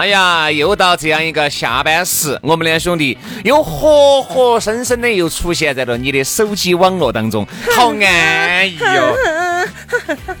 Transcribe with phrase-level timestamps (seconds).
[0.00, 9.14] 哎呀，又到这样一个下班时，我们两兄弟又活活生生的又出现在了你的手机网络当中， 好安逸哟！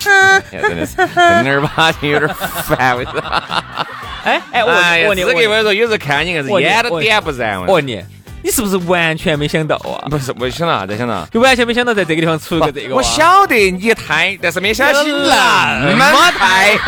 [0.50, 3.74] 真的是正儿八经有点烦，为啥？
[4.24, 7.60] 哎哎，我哎呀，问你，我跟你说，有时候看你硬是眼都点不燃。
[7.60, 8.02] 我问你，
[8.42, 10.08] 你是不是完全没想到啊？
[10.08, 10.96] 不是，我想到啥子？
[10.96, 11.26] 想到。
[11.30, 12.96] 就完全没想到在这个地方出个这个哇。
[12.96, 16.78] 我晓得你胎，但是没想起那么胎，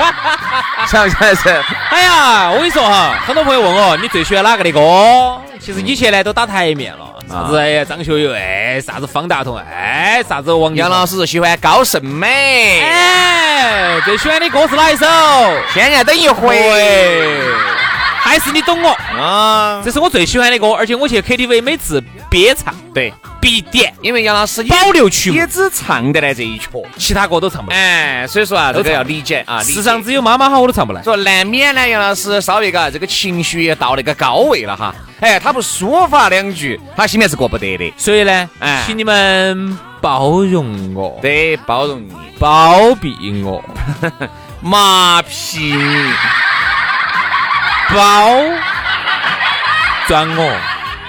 [0.86, 1.48] 想不晓得是？
[1.90, 5.38] 哎呀，我跟你说哈，很多朋友问我你最喜欢哪个的歌？
[5.60, 15.06] 其实以前呢都打台面了，啥子哎呀张学友哎，啥子方大同哎，啥子王杨老师喜欢高胜美，哎，最喜欢的歌是哪一首？
[15.72, 16.58] 天天等一回。
[18.24, 18.90] 还是你懂我？
[19.20, 26.68] 啊，这是我最喜欢的歌，而且我去 KTV 每次憋唱对，必点，因为杨老师保留曲目也只唱得来这一曲。
[26.96, 27.76] 其他歌都唱不来。
[27.76, 29.60] 哎，所以说啊，这个要理解啊。
[29.62, 31.02] 世上只有妈妈好，我都唱不来。
[31.02, 34.94] 说难免呢，杨老师稍微嘎这个情绪也到那个高位了哈。
[35.20, 37.92] 哎，他不抒发两句，他心里面是过不得的。
[37.96, 43.62] 所以呢，哎请你们包容我，对包容你，包庇我，
[44.60, 46.12] 麻痹你。
[47.94, 48.40] 包
[50.08, 50.56] 装我。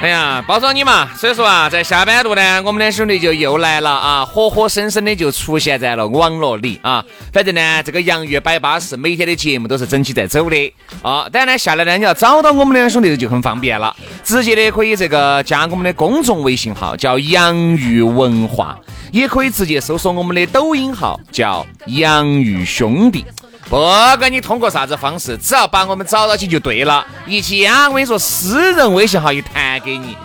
[0.02, 1.08] 哎呀，包装你嘛！
[1.16, 7.02] 所以说啊，在下班路呢，我们两兄弟就又来了啊，活活生生的就出现在了网络里啊。
[7.32, 11.30] 反正呢，这个洋芋摆巴士，每天的节目都是整起在走的啊。
[11.32, 13.96] 当然呢，下来呢，你要找到我们两兄弟就很方便了，
[14.26, 18.78] 直接的可以这个加我们的公众微信号叫洋芋文化，
[19.14, 23.26] 也可以直接搜索我们的抖音号叫洋芋兄弟。
[23.70, 27.06] 不管你通过啥子方式，只要把我们找到起就对了。
[27.26, 30.16] 一加，我跟你说，私人微信号一弹给你，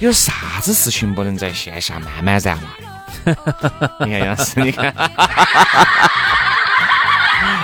[0.00, 3.36] 有啥子事情不能在线下慢慢燃哇的？
[4.06, 4.92] 你看杨老师，你看，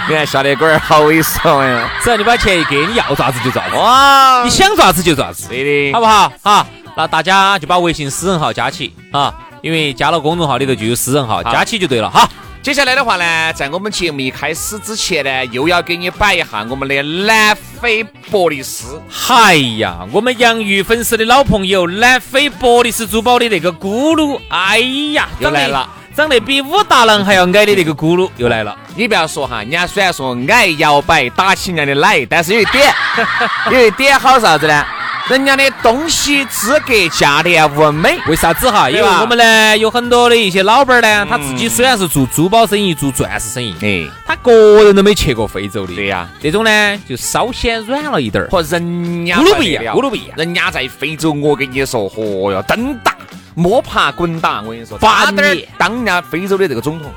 [0.09, 1.89] 你看笑得龟儿好猥琐呀！
[2.03, 6.33] 只要你把钱一给，你要咋子就咋子，哇你，想咋子就咋子，对的，好不好？
[6.43, 6.67] 好，
[6.97, 12.11] 那大家就把微信私人号加起啊，因为加了公众号里头就有私人号，加起就对了。
[12.11, 12.29] 好，
[12.63, 19.03] 接下来的话呢，在我们节目一开始之前呢，又要给你摆一下我们的南非伯利斯。
[19.29, 24.79] 哎呀，我们洋芋粉丝的老朋友南非伯利斯珠宝的那个咕噜，哎
[25.13, 28.79] 呀，又来了长得，长得比武大郎还要矮的那个咕噜又来了。
[28.95, 32.95] 你不要说哈，人家虽然说矮摇摆打起人家的奶，但是有一点，
[33.73, 34.87] 有一点好啥子呢？
[35.31, 38.19] 人家的东西资格价廉物美。
[38.27, 38.91] 为啥子哈？
[38.91, 45.95] 因为我们呢有很多的一些老板儿呢，他自己虽然是做珠宝生意、做钻石生意，哎，他个人都没去过非洲的。
[45.95, 46.29] 对呀。
[46.41, 48.49] 这种呢就稍显软了一点儿。
[48.51, 50.37] 和人家咕噜不一样咕噜不一样。
[50.37, 53.17] 人家在非洲，我跟你说，嚯哟，蹬打、
[53.55, 57.11] 摸爬滚打，我跟你说，八差点儿年当人家非洲的这个总统，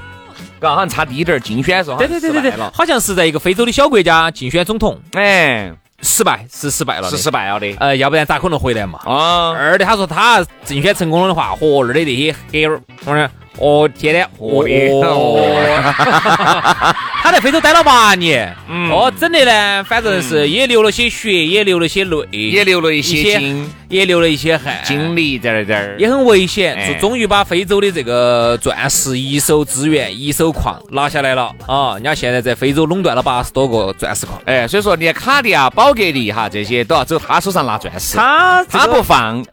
[0.60, 2.54] 嘎，好像差低点儿竞选的时候，对对对对对。
[2.72, 5.72] 好像是在一个非洲的小国家竞选总统，哎，
[6.06, 7.76] 失败是失败了，是失败了的。
[7.80, 9.00] 呃，要不然咋可能回来嘛？
[9.04, 14.72] 啊，二的他说他竞选成功了的话，和二的那些黑儿，我说哦天天，我的
[15.02, 15.40] 哦，
[17.24, 18.92] 他在非洲待了八年，嗯。
[18.92, 25.66] 哦，整的呢，反正是也流了些血，也流了些泪，也流了一些些精也流了一些汗，经历在那儿。
[25.66, 26.94] 这儿，也很危险，哎。
[26.94, 31.94] 就终于把非洲的这个钻石一手资源、一手矿拿下来了啊！
[31.94, 39.44] 人家现在在非洲垄断了八十多个钻石矿，哎，所以说连卡地亚、宝格丽哈这些都要走他手上拿钻石，他他不放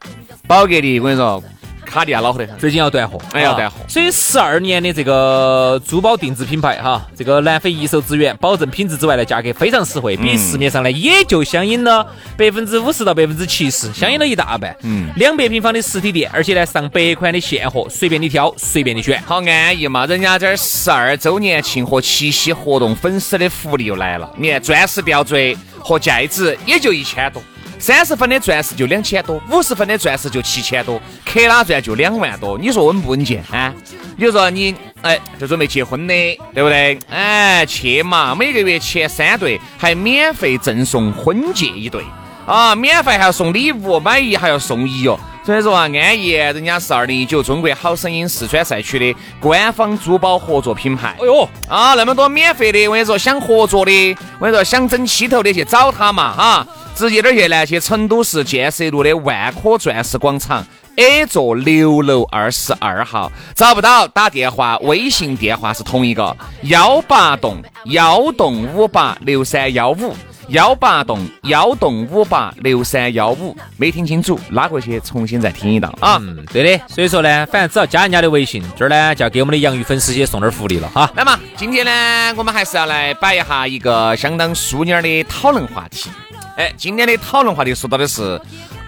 [0.47, 1.41] 宝格丽，我跟你说，
[1.85, 2.57] 卡地亚老火得很。
[2.57, 12.05] 最近要断货，啊哎要断货所以十二年的这个珠宝定制品牌哈，这个南非一手资源，保证品质之外呢，价格非常实惠，嗯比市面上呢也就相应了
[12.37, 14.75] 百分之五十到百分之七十，相应了一大半。
[14.81, 19.21] 嗯，两百平方的实体店，而且呢上百款的现货，随便你挑，随便你选。
[19.23, 20.05] 好安逸嘛！
[20.05, 24.29] 人家这儿十二周年庆和七夕活动，粉丝的福利又来了。
[24.37, 27.41] 你看钻石吊坠和戒指也就一千多，
[27.83, 32.57] 三十分的钻石就两千多，五十分的钻石就七千多，克拉钻就两万多。
[32.57, 33.73] 你说稳不稳健啊？
[34.17, 36.13] 比如说你哎，就准备结婚的，
[36.53, 36.97] 对不对？
[37.09, 42.05] 哎，去嘛，每个月前三对还免费赠送婚戒一对
[42.47, 45.19] 啊，免费还要送礼物，买一还要送一哟。
[45.45, 51.17] 所以说啊，安逸，人家是二零一九中国好声音四川赛区的官方珠宝合作品牌。
[51.19, 63.29] 哎呦啊，那么多免费的，我跟你说，想合作的，我跟你说，想整气头的去找他嘛哈，直接点去呢，去成都市建设路的万科钻石广场 A 座六楼二十二号。
[63.53, 70.15] 找不到打电话，微信电话是同一个幺八栋幺栋五八六三幺五。
[70.53, 76.19] 幺八栋幺栋五八六三幺五，没听清楚，拉过去重新再听一道啊。
[76.21, 76.83] 嗯，对的。
[76.87, 81.11] 所以说呢，反正只要加人家的微信，这儿呢就要给我们的洋芋粉丝些送点福利了哈。
[81.15, 86.11] 那么今天呢，我们还是要来摆一下一个相当淑女的讨论话题。
[86.55, 88.39] 哎，今天的讨论话题说到的是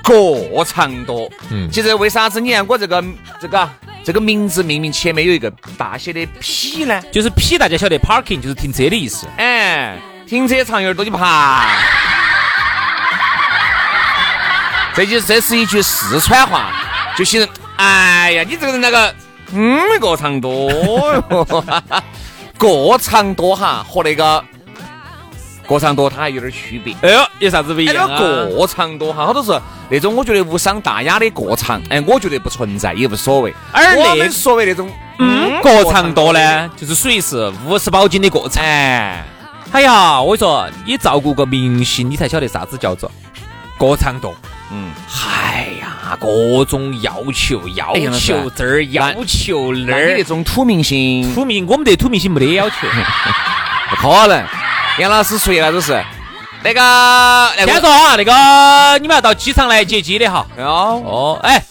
[0.04, 1.28] 过长多。
[1.50, 3.04] 嗯，其实为啥子你看我这个
[3.42, 3.68] 这个
[4.04, 7.02] 这个名字命名前面有一个大写的 P 呢？
[7.12, 9.26] 就是 P，大家晓得 parking 就是停车的意思。
[9.38, 9.98] 哎。
[10.28, 11.68] 停车场有点多，你爬。
[14.96, 16.72] 这就这是一句四川话，
[17.18, 19.14] 就形容，哎呀，你这个人那个，
[19.52, 21.66] 嗯，过长多哟，
[22.58, 24.42] 过长多哈，和那个
[25.68, 26.96] 过长多它还有点区别。
[27.02, 28.18] 哎呦，有啥子不一样啊？
[28.56, 33.54] 过长多哈，好多是那种我觉得无伤大雅的过长，哎，我觉得不存在，也无所谓。
[33.74, 34.90] 而那所谓那种，
[35.20, 38.64] 嗯，过长多呢，就是属于是五十包金的过长。
[38.64, 39.26] 哎
[39.82, 43.12] 呀，我说，你照顾个明星，你才晓得啥子叫做
[43.78, 44.34] 歌唱多。
[44.72, 44.92] 嗯，
[45.28, 50.16] 哎呀，各种要求，要求这儿，要求那儿。
[50.18, 52.76] 那种土明星，土明，我们对土明星没得要求，
[53.90, 54.44] 不可能。
[54.98, 56.04] 杨老师说的那都是
[56.64, 57.52] 那个。
[57.58, 60.46] 先说啊，那个你们要到机场来接机的哈。
[60.58, 61.64] 哦哦，哎，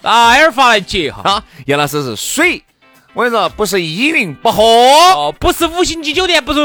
[0.00, 1.22] 待会儿发来接哈。
[1.24, 2.62] 啊，杨老师是水。
[3.12, 6.60] 我跟你说，不是依云不喝，不是五星级酒店不住，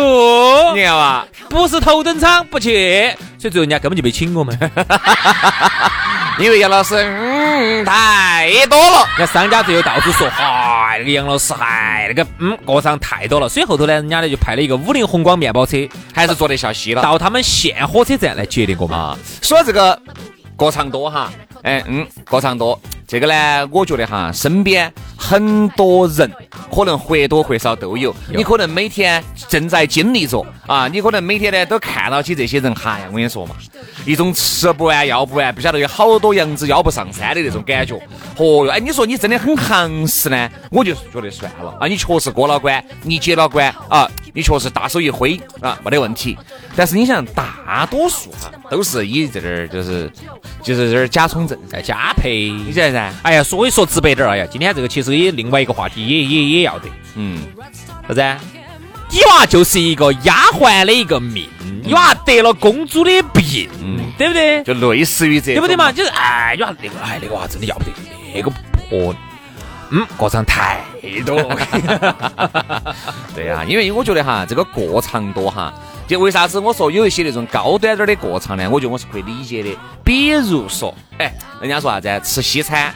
[0.75, 4.57] 你看吧，不是头等舱不去，所以最后人家根本就没请我们。
[6.37, 15.77] 因为杨老师嗯太多了，那商家最后到处说，嗨，那个杨老师嗨，那个嗯过场太多了，所以后头呢，人家呢就派了一个五菱宏光面包车，
[16.13, 19.17] 还是坐得下西了，到他们县火车站来接的我们。
[19.41, 19.99] 说这个
[20.55, 21.31] 过场多哈，
[21.63, 22.79] 哎嗯过场多。
[23.07, 26.29] 这个呢，我觉得哈，身边很多人
[26.73, 28.15] 可能或多或少都有。
[28.29, 32.73] 你可能每天正在经历着啊，你可能每天呢都看到起这些人。
[32.75, 33.55] 哈呀，我跟你说嘛，
[34.05, 37.95] 一种吃不完要不完，不晓得有好多羊子要不上山的那种感觉。
[38.37, 46.37] 哦哟，哎，你说你真的很行实呢，我就觉得算了啊，你确实过了关，你接了关啊，你确实大手一挥啊，没得问题。
[46.75, 50.11] 但是你想，大多数哈都是以这点儿就是
[50.61, 53.13] 就是这儿假充正在加配，你晓得噻？
[53.23, 56.87] 哎呀，所以说直白点儿，哎呀，今天这个其实也另外一个话题，也也也要得。
[57.15, 57.39] 嗯，
[58.07, 58.37] 啥子？
[59.11, 61.47] 你娃就是一个丫鬟的一个命，
[61.83, 63.69] 你娃得了公主的病，
[64.17, 64.63] 对不对？
[64.63, 65.91] 就类似于这，对不对嘛？
[65.91, 67.91] 就是哎，你娃那个哎那个娃真的要不得，
[68.33, 68.49] 那个
[68.89, 69.15] 婆，
[69.91, 70.81] 嗯，过场太
[71.25, 71.37] 多。
[73.35, 75.73] 对呀，因为我觉得哈，这个过场多哈。
[76.07, 78.69] 就为啥子我说有一些那种高端点的过场呢？
[78.69, 79.69] 我觉得我是可以理解的。
[80.03, 82.21] 比如说，哎，人家说啥子？
[82.23, 82.93] 吃西餐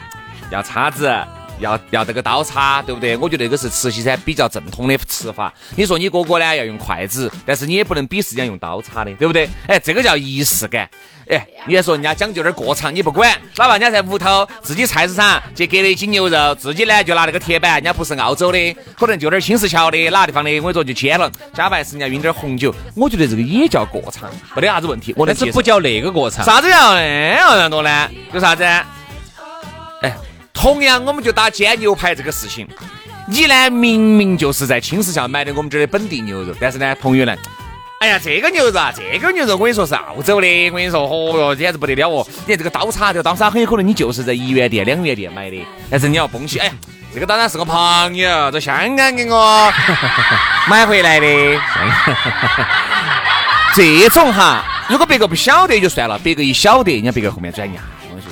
[0.50, 1.12] 要叉子，
[1.60, 3.16] 要要这个刀叉，对不对？
[3.16, 5.52] 我觉得这个是吃西餐比较正统的吃法。
[5.76, 9.48] 你说你哥哥呢要用筷子，但是你也不能鄙视人家用刀叉的，对不对？
[9.66, 10.88] 哎，这个叫仪式感。
[11.28, 25.14] 哎，你还说人家讲究点过场，你不管，哪怕人家在屋头自己菜市场去割了一斤牛肉，自己呢就拿那个铁板，人家不是澳洲的，可能就点青石桥的哪个地方的，我跟你说就煎了，加白是人家晕点红酒，我觉得这个也叫过场，没得啥子问题。
[25.16, 28.10] 我但是不叫那个过场，啥子叫那样多呢？
[28.32, 28.64] 有啥子？
[30.60, 32.68] 哎，同样我们就打煎牛排这个事情，
[33.26, 37.34] 你呢明明就是在青石巷买的我们这儿的本地牛肉，但是呢，朋友呢？
[38.00, 42.26] 哎呀，这个牛肉啊，这个牛肉我跟你说是澳洲的，我跟你说，哦哟，简直不得了哦！
[42.46, 46.72] 你看这个刀叉，这个刀叉很有可能你就是在一元店、两元店买的，但是你要崩起，哎呀，
[47.14, 49.72] 这个当然是个朋友，在香港给我
[50.68, 51.26] 买回来的。
[53.74, 57.80] 这种哈，如果别个不晓得就算了，别个一晓得，人家别个后面转呀。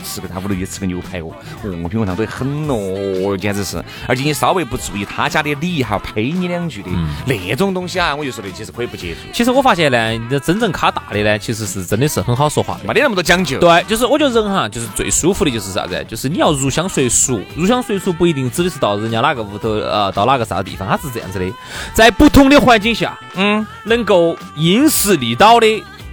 [0.05, 1.31] 吃个他屋头去吃个牛排哦，
[1.63, 3.83] 哦，品味上都很哦，简直是！
[4.07, 6.91] 而且你稍微不注意他家的礼，还要呸你两句的
[7.27, 9.21] 那种东西啊，我就说的其实可以不接触。
[9.33, 13.59] 其实我发现呢，真正卡大的呢，其实是真的是很好说话，没得那么多讲究。
[13.59, 16.05] 对，就是我觉得人哈，就是最舒服的就是啥子？
[16.09, 21.53] 就是你要入乡随俗，入乡随俗不一定指的是到人家哪个屋头，呃，到哪个啥地方，他是这样子的，
[21.95, 25.67] 在不同的环境下，嗯，能够因势利导的。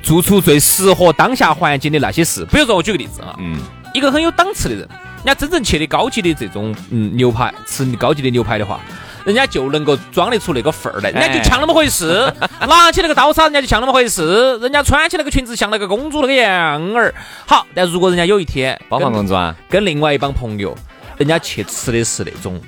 [0.06, 2.46] 做出最适合当下环境的那些事。
[2.52, 3.58] 比如说，我举个例子啊，嗯，
[3.96, 8.80] 一个很有档次的人，人家真正去的高级的这种嗯牛排，吃高级的牛排的话。
[9.24, 12.32] 人家就能够装得出那个份儿来，人家就像那么回事。
[12.60, 14.56] 拿起那个刀叉，人家就像那么回事。
[14.60, 17.12] 人家穿起那个裙子，像那个公主那个样儿。
[17.48, 20.78] 好，但如果人家有一天包房公主啊，跟另外一帮朋友，
[21.18, 22.62] 人家去吃的是那种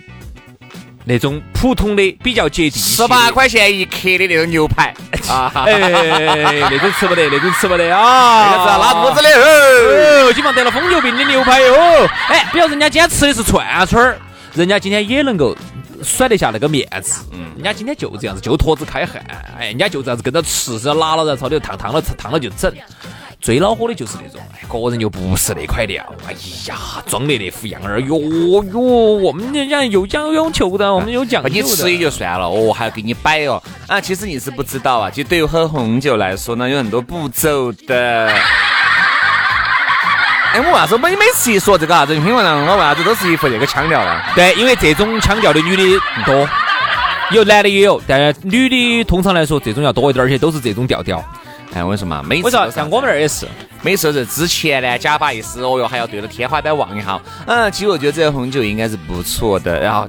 [1.08, 4.94] 那种普通的、比较接地气，十八块钱一克的那种牛排。
[5.30, 11.76] 啊， 哎，那种吃不得，那种吃不得啊，那个是拉肚子的哦，基本上得了疯牛病的牛排哟。
[12.28, 14.18] 哎，比如人家今天吃的是串串儿，
[14.54, 15.56] 人家今天也能够。
[16.04, 19.20] 甩得下那个面子，嗯，人家今天就这样子，就坨子开汗，
[19.58, 22.72] 哎，人家就这样子跟着吃，只要拿了在朝里头烫烫了，烫了就整。
[23.39, 26.34] 最恼火的就是那种，哎，个人又不是那块料，哎
[26.67, 26.75] 呀，
[27.06, 28.20] 装的那副样儿，哟
[28.74, 31.56] 哟，我们人家有讲有求的，我们有讲究的。
[31.56, 38.32] 你吃也就算了，哦，还要给你摆哦，啊，其实你是不知道啊，就对于喝红酒来说呢，有很多步骤的。
[40.53, 42.65] 哎，我为啥子每每次一说这个啥子品闻呢？
[42.67, 44.20] 我为啥子都是一副这个腔调呢？
[44.34, 45.84] 对，因为这种腔调的女的
[46.25, 46.50] 多，
[47.32, 51.24] 有男的也有，但女的通常来说这种要多一点，而且都是这种调调。
[51.74, 53.48] 哎，我跟你说嘛，每次像我们那儿也是，
[53.82, 57.20] 每次是之前呢，假把意思，哦哟，还要对着天花板望一下。
[57.46, 59.80] 嗯，其实我觉得这个红酒应该是不错的。
[59.80, 60.08] 然后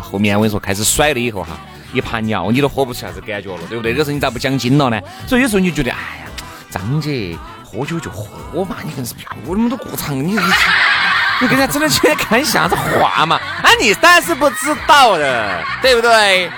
[0.00, 1.50] 后面我跟你说开始甩了以后哈，
[1.92, 3.92] 一盘尿你都喝不出啥子感觉了，对不对？
[3.92, 5.00] 这个时候你咋不讲精了呢？
[5.26, 6.26] 所以有时候你就觉得，哎呀，
[6.70, 7.36] 张姐。
[7.74, 10.38] 喝酒就喝嘛，你硬是不要那么多过场，你你
[11.40, 13.36] 你跟人家整的起来看啥子话嘛？
[13.62, 16.50] 啊，你当然是不知道的，对不对？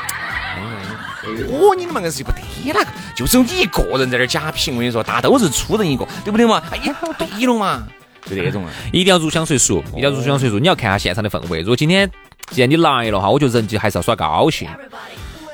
[1.25, 6.63] 喝你的嘛硬是不得那个，就只有你一个人在那儿假品，我跟你说，大都是粗人一个，对不对嘛？
[6.71, 7.87] 哎呀， 对了嘛，
[8.29, 10.59] 就这种啊，一定要入乡随俗，一定要入乡随俗。
[10.59, 11.61] 你要看下现场的氛围。
[11.61, 12.11] 如果今天
[12.51, 14.69] 既然你来了哈，我觉得人就还是要耍高兴。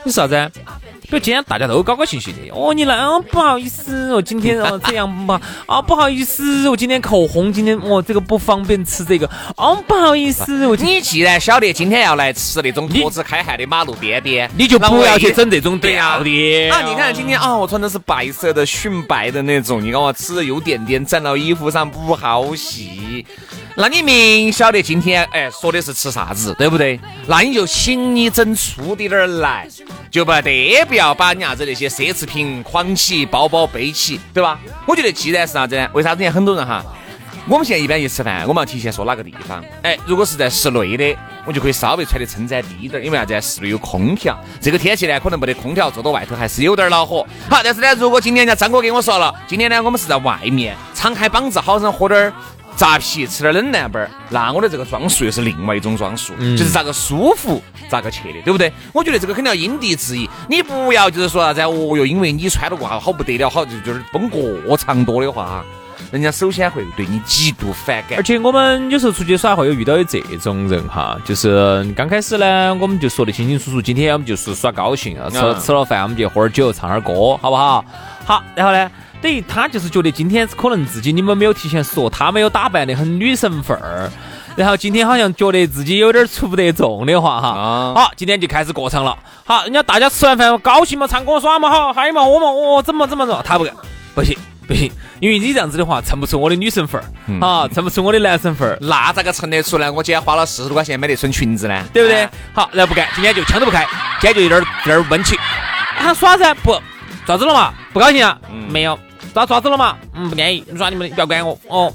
[0.04, 0.50] 你说啥子？
[1.10, 16.80] 就今天大家都高高兴兴的哦，你来哦，不好意思我，今天哦这样吧，啊不好意思，我今天口红今天哦这个不方便吃这个，哦不好意思，我你既然晓得今天要来吃那种坨子开汗的马路边边，你就不要去整这种调的啊！
[16.82, 23.26] 你看今天啊，我穿的是白色的熏白的那种，你看我吃的有点点沾到衣服上不好洗。
[23.76, 26.98] 那你明晓得今天哎说的是吃啥子，对不对？
[27.26, 29.66] 那你就请你整粗滴点儿来，
[30.10, 34.58] 就不得不要把你啥子那些奢侈品框起，包包背起，对吧？
[34.86, 35.88] 我觉得既然是啥子呢？
[35.92, 36.28] 为啥子？
[36.28, 36.84] 很多人哈，
[37.48, 39.64] 我们现在一般一吃饭，我们要提前说哪个地方。
[39.82, 43.40] 哎，如果是在室内的，我就可以稍微穿的撑展低一点，因为啥子？
[43.40, 47.26] 室内有空调，这个天气呢，可能没得空调，坐到外头还是有点恼火。
[47.48, 52.32] 好，但是呢，如果今天人家张哥给我说了，今天呢，我们是在外面敞开膀子，好生喝点儿。
[52.80, 58.72] 扎皮吃点冷淡板儿，那我的这个装束又是另外一种装束，就是咋个舒服咋个去的，对不对？
[58.94, 65.62] 我觉得这个肯定要因地制宜，你不要就是说啥子哦哟，因为你穿了过好不得了，好就就是崩过长多的话，
[66.10, 68.18] 人家首先会对你极度反感。
[68.18, 77.84] 而且我们有时候出去耍会有遇到的这种人哈，就是刚开始呢，我们就说的清清楚楚，今天我们就是耍高兴，吃吃了饭我们就喝点酒，唱点歌，好不好？
[78.24, 78.90] 好，然后呢？
[79.22, 84.10] 等于他就是觉得今天可能自己你们没有提前说，他没有打扮的很女神范儿，
[84.56, 89.14] 然后今天好像觉得自己有点出不得众的话哈，好，今天就开始过场了。
[89.44, 93.74] 好，人家大家吃完饭高兴嘛，唱歌耍嘛，好，嗨嘛，我嘛，哦，怎么怎么着，他不干，
[94.14, 94.34] 不行
[94.70, 97.04] 不行，因为你这样子的话，衬不出我的女神范儿，
[97.44, 99.90] 啊，衬不出我的男神范儿，那咋个衬得出来？
[99.90, 102.28] 我今天花了四十多块钱买那身裙子呢，对不对？
[102.54, 103.84] 好，然后不干，今天就枪都不开，
[104.20, 105.36] 今天就有点有点闷气。
[105.98, 106.80] 他耍噻，不，
[107.26, 107.74] 咋子了嘛？
[107.92, 108.38] 不高兴啊？
[108.68, 108.96] 没有。
[109.32, 109.96] 咋爪子了嘛？
[110.12, 110.64] 嗯，不愿意。
[110.68, 111.92] 你说你们的不要管我哦。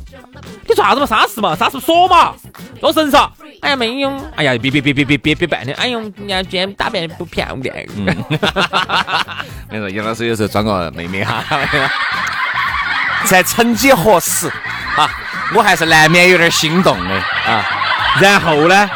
[0.61, 1.05] 你做啥子嘛？
[1.05, 1.53] 啥事嘛？
[1.53, 2.33] 啥事说嘛？
[2.79, 3.29] 做神啥？
[3.61, 4.09] 哎呀，没有。
[4.35, 5.75] 哎呀，别别别别别别别半天。
[5.75, 7.75] 哎呦，人家今天打扮不漂亮。
[9.69, 11.43] 没说 杨老师有时候装个妹妹哈，
[13.23, 14.47] 在曾几何时
[14.97, 15.09] 啊，
[15.55, 17.65] 我还是难免有点心动的啊。
[18.19, 18.89] 然后呢，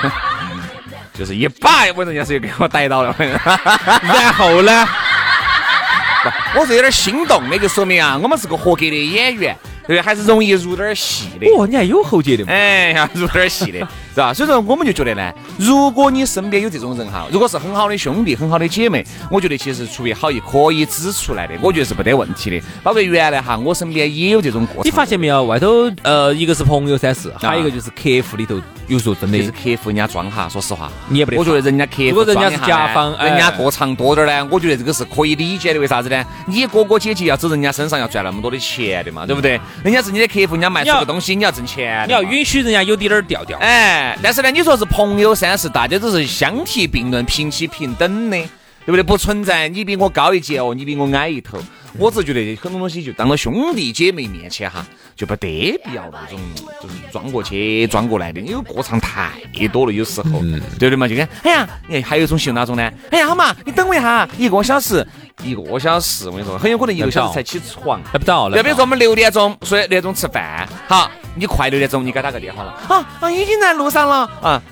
[1.17, 3.15] 就是一把，我人家是又给我逮到了。
[3.17, 4.88] 然后呢？
[6.53, 9.55] 我是有点心动的，就说明啊，我们是个合格的演员。
[9.88, 11.47] 对，还是容易入点戏的。
[11.57, 12.51] 哦，你还有喉结的嘛？
[12.51, 13.88] 哎呀，入点戏的，
[14.19, 14.33] 是吧？
[14.33, 22.61] 所以说，我们就觉得呢，如果你身边有这种人哈，如果是很好的兄弟、很好的姐妹，我觉得其实出于好意可以指出来的，我觉得是没得问题的。
[22.83, 24.83] 包括原来哈，我身边也有这种过。
[24.83, 25.45] 你发现没有？
[25.45, 30.49] 外头呃，一个是朋友三四，还有一个就是客户里头，有时候真的是客户人家装哈。
[30.49, 31.38] 说实话，你也不得。
[31.38, 35.79] 我觉得人家客户，如果人家是甲方，人家过长多点呢，我觉得这个是可以理解的。
[35.79, 36.21] 为啥子呢？
[36.45, 39.59] 你哥哥姐姐要走人家身上要赚那么多的钱的嘛，对不对？
[39.83, 40.59] 人家是你的客户。
[40.59, 43.57] 人家卖出个东西，你要挣钱，你要允许人家有点儿调调。
[43.59, 48.37] 哎，但是呢，你说是朋友三是大家都是相提并论、平起平等的，
[48.85, 49.03] 对不对？
[49.03, 51.57] 不存在你比我高一截哦，你比我矮一头。
[51.97, 54.85] 我只觉得很多东西就当到兄弟姐妹面前哈，
[55.19, 56.39] 就不得必要那种
[56.81, 59.29] 就是装过去装过来的，因为过场太
[59.73, 60.39] 多了，有时候，
[60.79, 61.05] 对不对嘛？
[61.09, 62.89] 就跟哎呀，哎，还有一种形容哪种呢？
[63.11, 65.05] 哎呀，好嘛，你等我一下，一个小时，
[65.43, 68.49] 一个小时，我跟你说，很有可能一个小时才起床，来不到。
[68.51, 74.63] 要比如说我们六点钟说六点钟吃饭，好，你快六点钟你给他打个电话了，啊啊，已经在路上了啊。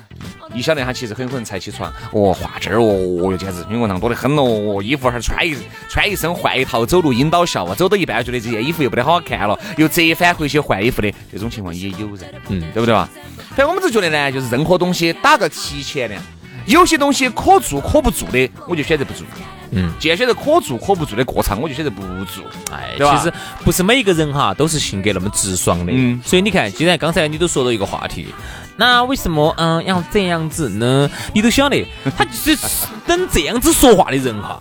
[0.54, 5.56] 你晓得他其实很可能才起床，哦，画这儿哦，哦哟，简直英文堂多得很哦，衣服还穿一
[5.88, 13.08] 穿一身换一套，走路引导笑啊，走到一半觉得这件衣服又不得好好看了，又折返回去换衣服的这种情况也有人，嗯，对不对吧？
[13.50, 16.22] 反正我们就觉得呢，就是任何东西打个提前量，
[16.68, 19.26] 有些东西可做可不做的，我就选择不做。
[19.70, 22.44] 嗯，既然选择可做可不做的过场，我就选择不做。
[22.70, 23.32] 哎，其实
[23.64, 25.92] 不是每一个人哈都是性格那么直爽的。
[25.94, 28.28] 嗯，所以你看，既然刚才你都说到一个话题。
[28.76, 31.10] 那为什么嗯要这样子呢？
[31.34, 34.60] 你都晓得， 他就是等这样子说话的人哈。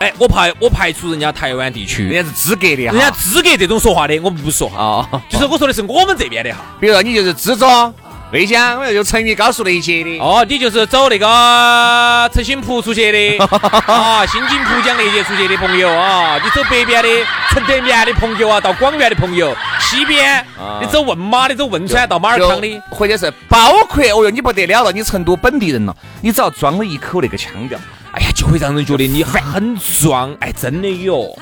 [0.00, 5.08] 哎，我排我排除人家台湾地区，人家是资格的，人家资格这种说话的，我们不说哈。
[5.28, 6.58] 就是我说的是我们这边的哈。
[6.78, 7.94] 比如说你就是资中。
[8.34, 10.18] 内江，我就成渝高速那一节的。
[10.18, 13.44] 哦，你就是走那个成新铺出去的
[13.86, 16.36] 啊， 新津浦江那一节出去的朋友啊。
[16.42, 17.08] 你走北边的
[17.50, 20.44] 承德面的朋友啊，到广元的朋友，西边
[20.80, 27.78] 你走汶马的，走汶川到马尔康的，或者是包括哦哟，你不得了了，你成都本地人了，你只要装了一口那个腔调，
[28.14, 30.34] 哎呀，就会让人觉得你很装。
[30.40, 31.38] 哎，真的有。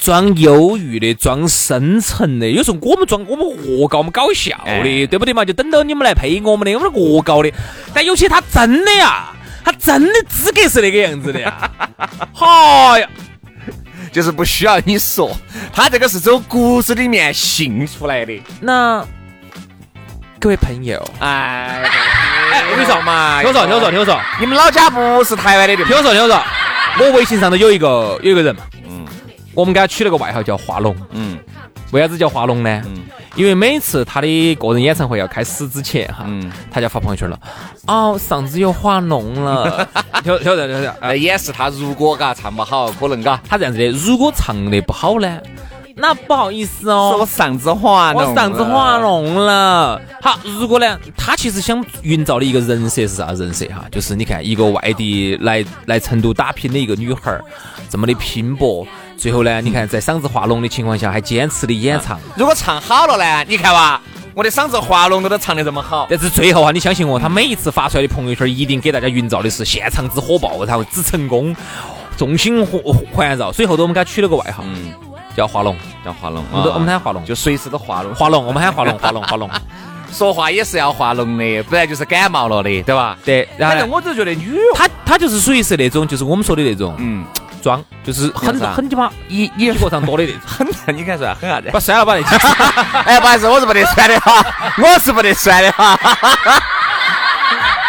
[0.00, 5.44] 装忧郁的，装深沉的，有时候我们装我们恶搞，我们搞笑的，对不对嘛？
[5.44, 7.52] 就等到你们来配我们的，我们恶搞的。
[7.92, 9.28] 但有些他真的呀，
[9.62, 11.70] 他真的资格是那个样子的呀。
[12.32, 13.06] 好呀，
[14.10, 15.30] 就是不需要你说，
[15.72, 18.42] 他这个是走骨子里面信出来的。
[18.60, 19.04] 那
[20.38, 21.82] 各位朋友，哎，
[22.52, 26.42] 哎，我跟你说嘛， 听我说，听我说，听我说，你们老家不是台湾的，听我说，听我说，
[27.00, 28.56] 我微信上头有一个有一个人。
[29.54, 31.38] 我们给他取了个外号叫画龙，嗯，
[31.90, 32.82] 为啥子叫画龙呢？
[32.86, 33.02] 嗯，
[33.34, 37.38] 因为每次他的个人演唱会要开始之前哈，嗯，他就发朋友圈了，
[37.86, 39.88] 哦，嗓子又画龙了，
[40.22, 45.40] 挑挑战挑战，呃，演示他如果嘎唱不好，可能嘎，他这样子的，如果唱的不好呢，
[45.96, 50.00] 那不好意思哦，我上次华龙，我上次华龙了。
[50.22, 53.84] 好，如果呢，他其实想营造的一个人设是啥人设哈？
[53.90, 57.44] 就是你看一个外地来来成都打拼的一个女孩儿，
[57.90, 58.86] 这么的拼搏。
[59.20, 62.18] 最后呢，你看在嗓子化脓的情况下还坚持的演唱。
[62.36, 63.44] 如果唱好了呢？
[63.46, 64.00] 你看哇，
[64.32, 66.06] 我的嗓子化脓都都唱得这么好。
[66.08, 71.54] 但是最后啊，你相信我，他每一次发出来的朋友圈一定给大家营造的是现场之火爆，然后之成功，
[72.16, 72.64] 众星
[73.12, 73.52] 环绕。
[73.52, 74.90] 所以后头我们给他取了个外号，嗯，
[75.36, 76.42] 叫华龙，叫华龙。
[76.50, 79.50] 我们都我们喊华龙，就随时都华龙，华龙，我们喊华龙， 华龙，华龙。
[80.10, 83.18] 说话也是要化龙的，不然就是感冒了的，对吧？
[83.22, 83.46] 对。
[83.58, 87.22] 反正我就觉得女，她她就是属于是那种，就是我们说的那种，嗯。
[87.60, 91.36] 装就是很很鸡巴一一个上多的那种，很你看是吧？
[91.40, 91.70] 很啥子？
[91.72, 92.36] 把删了吧那些。
[93.04, 94.44] 哎，不好意思，我是不得删的哈，
[94.78, 95.98] 我是不得删的哈。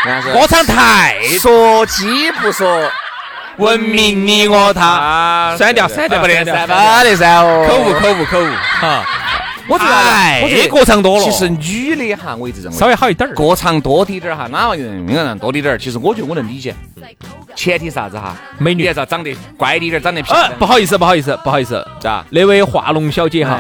[0.33, 2.89] 歌唱太说鸡不说，
[3.57, 8.49] 文明你我他，删掉删掉不得删不得删哦，口误口误口误
[8.81, 9.05] 哈。
[9.71, 11.23] 我觉得，我觉得过场多了。
[11.23, 15.77] 其实女的哈，我一直认为稍微好一点儿，过场多滴点儿哈，哪个人应该让多滴点儿。
[15.77, 16.75] 其实我觉得我能理解，
[17.55, 18.35] 前提啥子哈？
[18.57, 20.51] 美女，要长得乖滴点儿，长得漂亮。
[20.59, 22.25] 不好意思，不好意思，不好意思，咋？
[22.31, 23.59] 那位画龙小姐哈，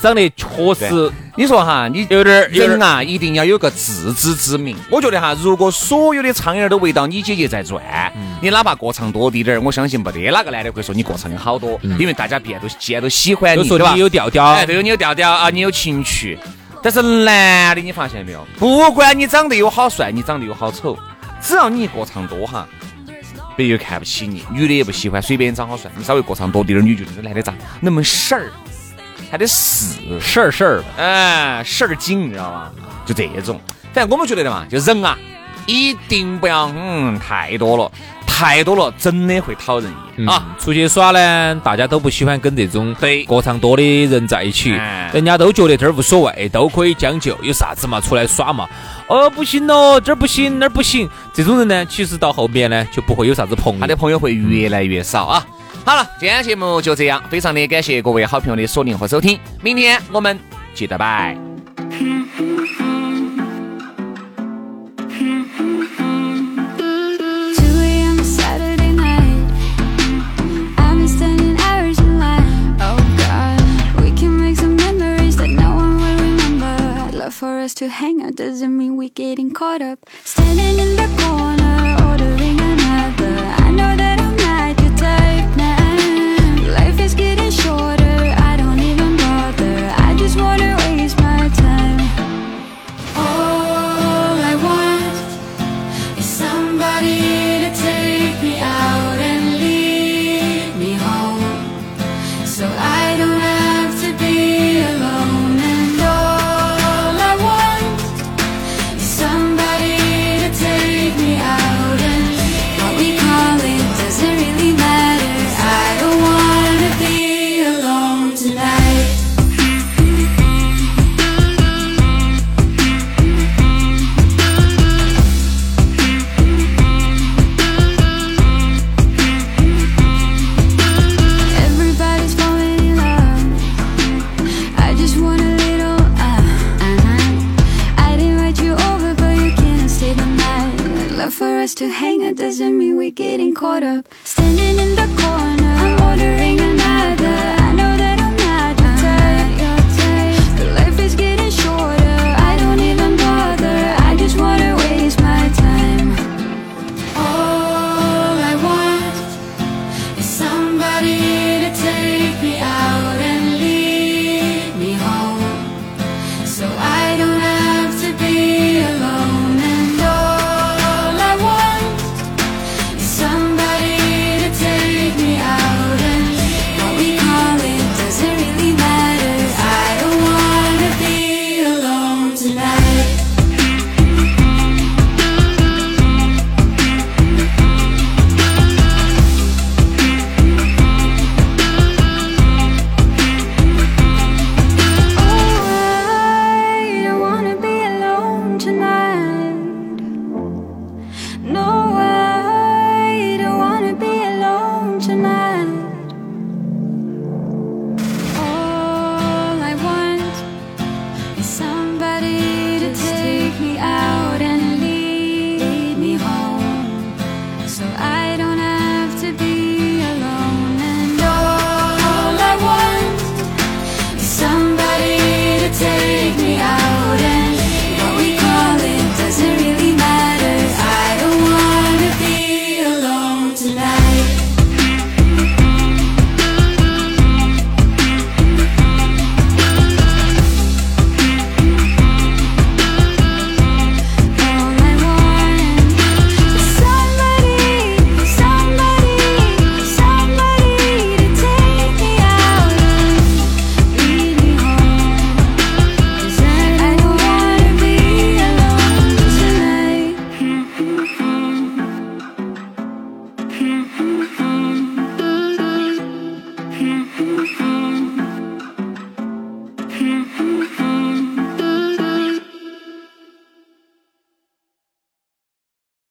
[0.00, 1.10] 长得确实。
[1.38, 4.74] 你说哈，你有点人啊，一定要有个自知之明。
[4.90, 7.82] 我觉得哈，如果所有的苍蝇都围到你姐姐在转，
[8.40, 13.92] 你哪怕过场多滴点儿，我相信没得哪个男的会说你过场的好多，因为大家变都既然都喜欢你，对吧？
[13.92, 16.38] 你有调调，哎，都有你有调调啊，你有情趣。
[16.82, 18.46] 但是男的，你发现没有？
[18.58, 20.96] 不管你长得有好帅，你长得有好丑，
[21.40, 22.68] 只要你一过场多哈，
[23.56, 28.52] 别又看不起你，女的也不喜欢，随便你长好帅，你稍微过场多滴点儿，女就这男的咋那么事儿？
[29.28, 32.70] 还得是事儿事儿，哎，事儿紧，你知道吧？
[33.04, 33.60] 就这种，
[33.92, 35.18] 反正我们觉得的嘛，就人啊，
[35.66, 37.90] 一定不要嗯太多了，
[38.38, 40.54] 太多了真的会讨人厌啊。
[40.58, 44.78] 出去耍呢，大家都不喜欢跟这种对歌唱多的人在一起，
[45.10, 48.68] 人家都觉得这儿无所谓，都可以将就，有啥子嘛，出来耍嘛。
[49.06, 55.46] 哦，不行哦，这儿不行，那儿不行，这种人呢，其实到后面呢，就不会有啥子朋友，他的朋友会越来越少啊。
[55.86, 60.38] 好了，今天节目就这样，非常的感谢各位好朋友的锁定和收听，明天我们
[60.74, 61.38] 记得拜。
[77.36, 79.98] for us to hang out doesn't mean we're getting caught up.
[80.24, 83.36] Standing in the corner, ordering another.
[83.62, 84.15] I know that.